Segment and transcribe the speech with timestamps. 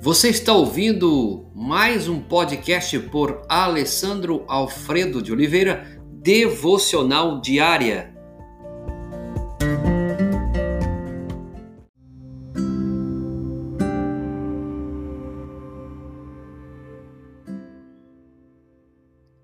[0.00, 8.14] Você está ouvindo mais um podcast por Alessandro Alfredo de Oliveira, Devocional Diária.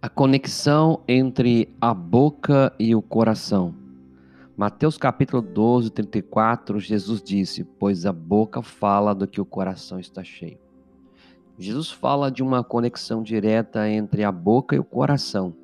[0.00, 3.85] A conexão entre a boca e o coração.
[4.56, 10.24] Mateus capítulo 12, 34, Jesus disse: Pois a boca fala do que o coração está
[10.24, 10.58] cheio.
[11.58, 15.54] Jesus fala de uma conexão direta entre a boca e o coração.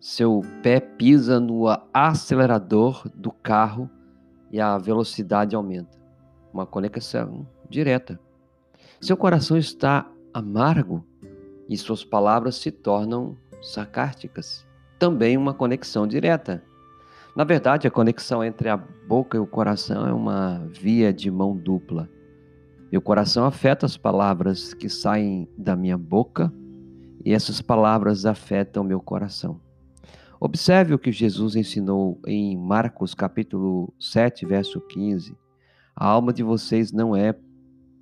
[0.00, 3.88] Seu pé pisa no acelerador do carro
[4.50, 5.96] e a velocidade aumenta.
[6.52, 8.18] Uma conexão direta.
[9.00, 11.06] Seu coração está amargo
[11.68, 14.66] e suas palavras se tornam sarcásticas.
[14.98, 16.64] Também uma conexão direta.
[17.36, 21.56] Na verdade, a conexão entre a boca e o coração é uma via de mão
[21.56, 22.08] dupla.
[22.90, 26.52] Meu coração afeta as palavras que saem da minha boca
[27.24, 29.60] e essas palavras afetam meu coração.
[30.40, 35.36] Observe o que Jesus ensinou em Marcos capítulo 7, verso 15.
[35.94, 37.34] A alma de vocês não é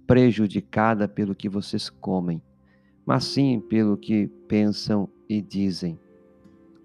[0.06, 2.40] prejudicada pelo que vocês comem,
[3.04, 5.98] mas sim pelo que pensam e dizem.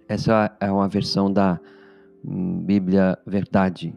[0.09, 1.57] Essa é uma versão da
[2.23, 3.93] Bíblia Verdade.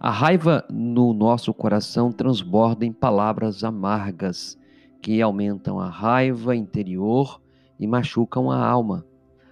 [0.00, 4.56] A raiva no nosso coração transborda em palavras amargas
[5.02, 7.40] que aumentam a raiva interior
[7.78, 9.04] e machucam a alma.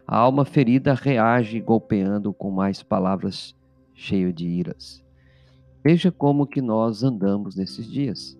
[0.06, 3.54] A alma ferida reage golpeando com mais palavras
[3.92, 5.04] cheio de iras.
[5.84, 8.38] Veja como que nós andamos nesses dias.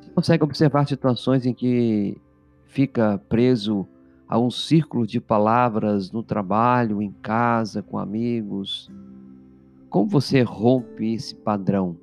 [0.00, 2.20] Você consegue observar situações em que
[2.66, 3.86] fica preso
[4.28, 8.90] a um círculo de palavras no trabalho, em casa, com amigos.
[9.88, 11.96] Como você rompe esse padrão?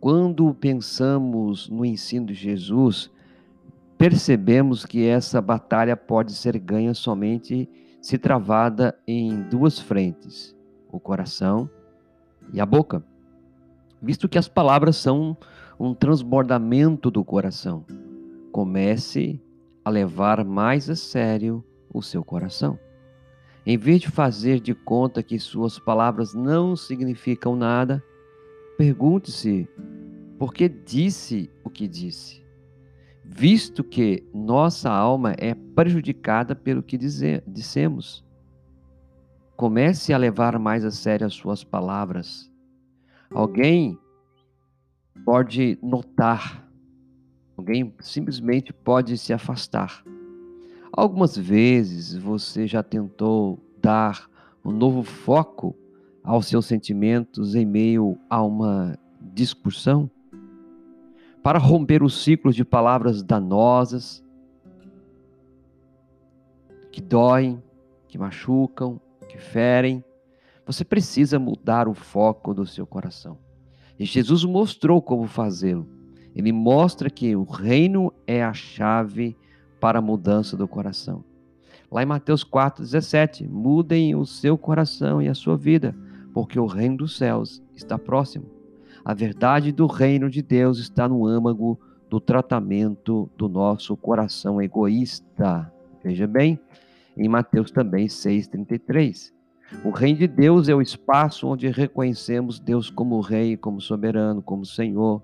[0.00, 3.10] Quando pensamos no ensino de Jesus,
[3.96, 7.68] percebemos que essa batalha pode ser ganha somente
[8.02, 10.54] se travada em duas frentes:
[10.92, 11.70] o coração
[12.52, 13.02] e a boca.
[14.02, 15.34] Visto que as palavras são
[15.80, 17.86] um transbordamento do coração.
[18.52, 19.40] Comece
[19.84, 22.78] a levar mais a sério o seu coração.
[23.66, 28.02] Em vez de fazer de conta que suas palavras não significam nada,
[28.76, 29.68] pergunte-se
[30.38, 32.42] por que disse o que disse.
[33.24, 38.24] Visto que nossa alma é prejudicada pelo que dizer, dissemos,
[39.56, 42.50] comece a levar mais a sério as suas palavras.
[43.30, 43.98] Alguém
[45.24, 46.63] pode notar
[47.56, 50.02] Alguém simplesmente pode se afastar.
[50.92, 54.28] Algumas vezes você já tentou dar
[54.64, 55.76] um novo foco
[56.22, 60.10] aos seus sentimentos em meio a uma discussão?
[61.42, 64.24] Para romper os ciclos de palavras danosas,
[66.90, 67.62] que doem,
[68.08, 70.02] que machucam, que ferem,
[70.64, 73.36] você precisa mudar o foco do seu coração.
[73.98, 75.86] E Jesus mostrou como fazê-lo.
[76.34, 79.36] Ele mostra que o reino é a chave
[79.80, 81.24] para a mudança do coração.
[81.90, 85.94] Lá em Mateus 4,17, mudem o seu coração e a sua vida,
[86.32, 88.46] porque o reino dos céus está próximo.
[89.04, 91.78] A verdade do reino de Deus está no âmago
[92.10, 95.72] do tratamento do nosso coração egoísta.
[96.02, 96.58] Veja bem,
[97.16, 99.32] em Mateus também 6,33.
[99.84, 104.64] O reino de Deus é o espaço onde reconhecemos Deus como Rei, como soberano, como
[104.64, 105.22] Senhor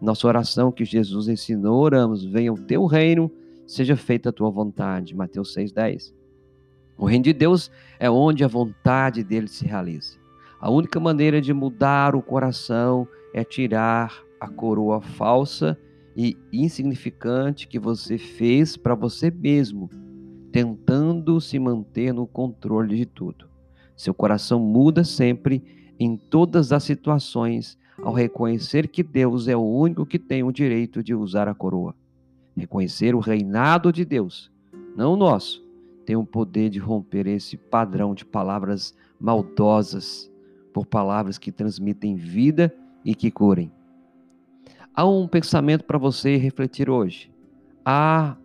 [0.00, 3.30] nossa oração que Jesus ensinou, oramos: venha o teu reino,
[3.66, 5.14] seja feita a tua vontade.
[5.14, 6.12] Mateus 6,10.
[6.96, 10.18] O reino de Deus é onde a vontade dele se realiza.
[10.60, 15.78] A única maneira de mudar o coração é tirar a coroa falsa
[16.16, 19.88] e insignificante que você fez para você mesmo,
[20.50, 23.48] tentando se manter no controle de tudo.
[23.96, 25.62] Seu coração muda sempre
[25.98, 31.02] em todas as situações ao reconhecer que Deus é o único que tem o direito
[31.02, 31.94] de usar a coroa.
[32.56, 34.50] Reconhecer o reinado de Deus,
[34.96, 35.64] não o nosso,
[36.04, 40.30] tem o poder de romper esse padrão de palavras maldosas
[40.72, 42.74] por palavras que transmitem vida
[43.04, 43.70] e que curem.
[44.94, 47.30] Há um pensamento para você refletir hoje.
[47.84, 48.36] Há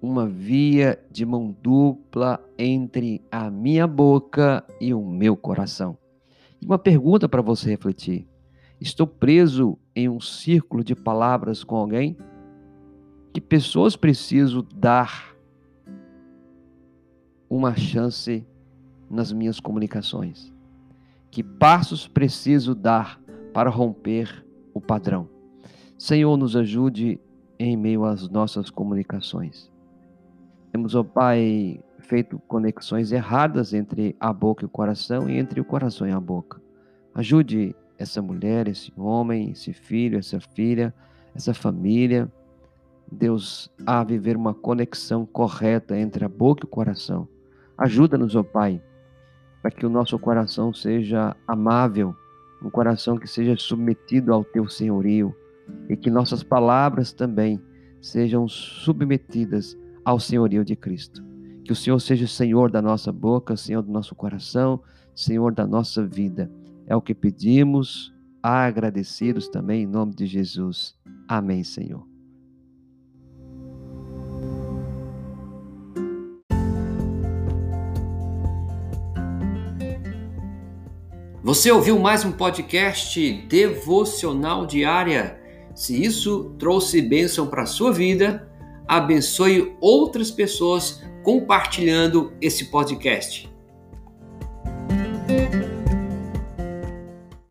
[0.00, 5.96] uma via de mão dupla entre a minha boca e o meu coração.
[6.60, 8.27] E uma pergunta para você refletir:
[8.80, 12.16] Estou preso em um círculo de palavras com alguém?
[13.32, 15.34] Que pessoas preciso dar
[17.50, 18.46] uma chance
[19.10, 20.52] nas minhas comunicações?
[21.30, 23.20] Que passos preciso dar
[23.52, 25.28] para romper o padrão?
[25.98, 27.20] Senhor, nos ajude
[27.58, 29.68] em meio às nossas comunicações.
[30.70, 35.64] Temos, ó Pai, feito conexões erradas entre a boca e o coração e entre o
[35.64, 36.60] coração e a boca.
[37.14, 40.94] Ajude essa mulher, esse homem, esse filho, essa filha,
[41.34, 42.30] essa família,
[43.10, 47.26] Deus, a viver uma conexão correta entre a boca e o coração.
[47.76, 48.82] Ajuda-nos, ó Pai,
[49.60, 52.14] para que o nosso coração seja amável,
[52.62, 55.34] um coração que seja submetido ao teu senhorio
[55.88, 57.60] e que nossas palavras também
[58.00, 61.24] sejam submetidas ao senhorio de Cristo.
[61.64, 64.80] Que o Senhor seja o Senhor da nossa boca, Senhor do nosso coração,
[65.14, 66.50] Senhor da nossa vida.
[66.90, 70.96] É o que pedimos, agradecidos também em nome de Jesus.
[71.28, 72.08] Amém, Senhor.
[81.42, 85.38] Você ouviu mais um podcast devocional diária?
[85.74, 88.50] Se isso trouxe bênção para a sua vida,
[88.86, 93.47] abençoe outras pessoas compartilhando esse podcast.